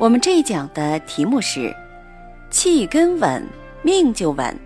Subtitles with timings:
[0.00, 1.76] 我们这一讲的题目是
[2.48, 3.46] “气根稳，
[3.82, 4.58] 命就稳”，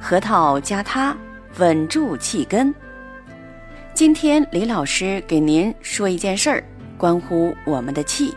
[0.00, 1.14] 核桃加它
[1.58, 2.74] 稳住气根。
[3.92, 6.64] 今天李老师给您说一件事儿，
[6.96, 8.34] 关乎我们的气。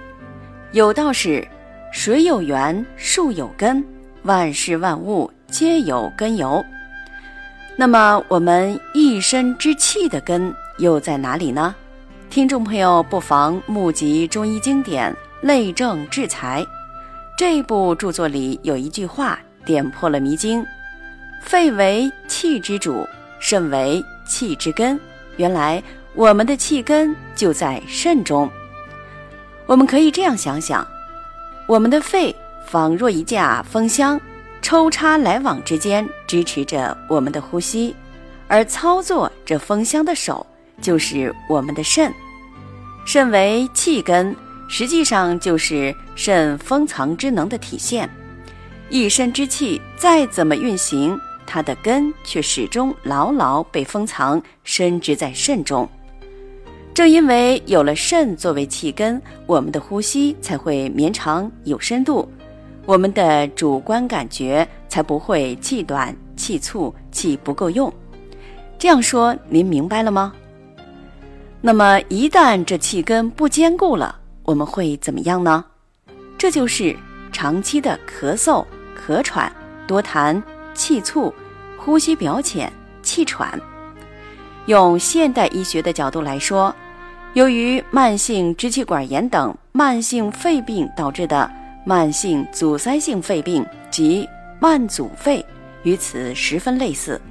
[0.74, 1.48] 有道是
[1.94, 3.82] ：“水有源，树有根，
[4.24, 6.62] 万事万物皆有根由。”
[7.80, 11.74] 那么我们一身之气的根又在哪里呢？
[12.30, 15.16] 听众朋友不妨募集中医经典。
[15.44, 16.66] 内政治裁
[17.36, 20.64] 这部著作里有一句话点破了迷津：
[21.42, 23.08] 肺为气之主，
[23.40, 25.00] 肾为气之根。
[25.38, 25.82] 原来
[26.14, 28.48] 我们的气根就在肾中。
[29.66, 30.86] 我们可以这样想想：
[31.66, 32.36] 我们的肺
[32.68, 34.22] 仿若一架风箱，
[34.62, 37.96] 抽插来往之间支持着我们的呼吸，
[38.48, 40.46] 而操作这风箱的手
[40.80, 42.14] 就是我们的肾。
[43.06, 44.36] 肾为气根。
[44.74, 48.10] 实际上就是肾封藏之能的体现，
[48.90, 55.88] 一身之气再怎么运行，它的根却始终牢牢被封藏，深植在肾中。
[56.94, 62.26] 正因为有了肾作为气根，我们的呼吸才会绵长有深度，
[62.86, 67.94] 我们的主观感觉才不会气短、气促、气不够用。
[68.80, 70.34] 这样说，您明白了吗？
[71.60, 74.18] 那么，一旦这气根不坚固了，
[74.52, 75.64] 我们会怎么样呢？
[76.38, 76.94] 这就是
[77.32, 79.50] 长期的咳嗽、咳喘、
[79.88, 80.44] 多痰、
[80.74, 81.34] 气促、
[81.78, 82.70] 呼吸表浅、
[83.02, 83.58] 气喘。
[84.66, 86.76] 用现代医学的角度来说，
[87.34, 91.50] 由于慢性支气管炎等慢性肺病导致的
[91.86, 94.28] 慢性阻塞性肺病及
[94.60, 95.46] 慢阻肺，
[95.84, 97.22] 与此十分类似。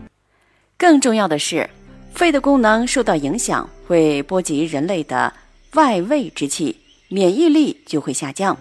[0.78, 1.68] 更重要的是，
[2.14, 5.30] 肺的功能受到影响，会波及人类的
[5.74, 6.74] 外胃之气。
[7.12, 8.56] 免疫力就会下降，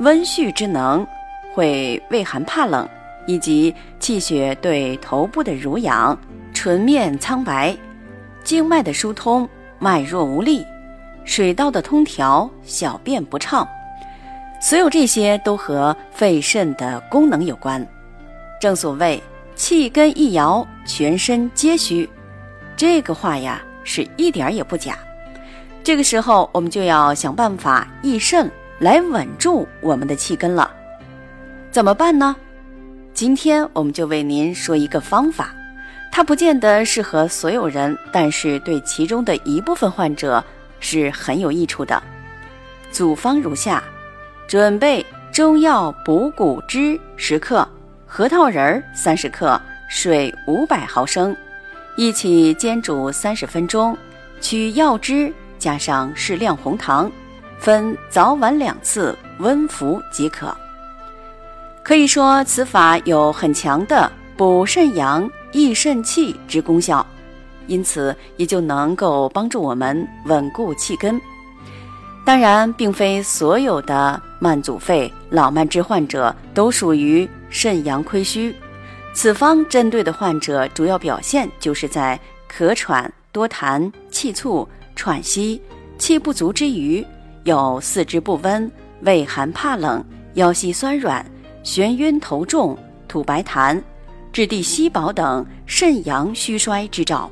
[0.00, 1.06] 温煦之能
[1.54, 2.86] 会畏寒怕冷，
[3.26, 6.14] 以及气血对头部的濡养，
[6.52, 7.74] 唇面苍白，
[8.44, 9.48] 经脉的疏通，
[9.78, 10.62] 脉弱无力，
[11.24, 13.66] 水道的通调，小便不畅，
[14.60, 17.84] 所有这些都和肺肾的功能有关。
[18.60, 19.18] 正所谓
[19.56, 22.06] 气根一摇，全身皆虚，
[22.76, 24.98] 这个话呀是一点儿也不假。
[25.82, 30.70] 这个时候，我们就要想办法益肾来稳住我们的气根了。
[31.70, 32.36] 怎么办呢？
[33.14, 35.54] 今天我们就为您说一个方法，
[36.12, 40.44] 它不见得适合所有人，但是对其中的一部分患者
[40.80, 42.02] 是很有益处的。
[42.92, 43.82] 组方如下：
[44.46, 47.66] 准备中药补骨脂十克，
[48.06, 51.34] 核桃仁儿三十克，水五百毫升，
[51.96, 53.96] 一起煎煮三十分钟，
[54.42, 55.32] 取药汁。
[55.60, 57.08] 加上适量红糖，
[57.60, 60.52] 分早晚两次温服即可。
[61.84, 67.06] 可以说，此法有很强的补肾阳、益肾气之功效，
[67.66, 71.20] 因此也就能够帮助我们稳固气根。
[72.24, 78.54] 当然，并非所有的慢阻肺、老慢支患者都属于肾阳亏虚。
[79.12, 82.18] 此方针对的患者，主要表现就是在
[82.50, 84.68] 咳喘、多痰、气促。
[85.00, 85.58] 喘息、
[85.96, 87.02] 气不足之余，
[87.44, 91.24] 有四肢不温、畏寒怕冷、腰膝酸软、
[91.64, 92.76] 眩晕头重、
[93.08, 93.82] 吐白痰、
[94.30, 97.30] 质地稀薄等肾阳虚衰之兆。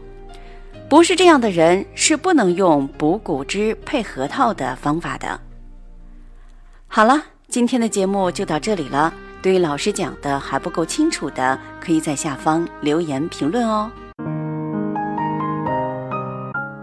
[0.89, 5.39] 不是这样的人是不能用补骨脂配核桃的方法的。
[6.87, 9.13] 好了，今天的节目就到这里了。
[9.43, 13.91] 对于老师讲的还不够清楚的，可以在下方留言评论哦。